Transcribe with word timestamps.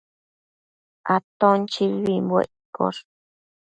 Aton 1.15 1.59
chibibimbuec 1.71 2.49
iccosh 2.59 3.01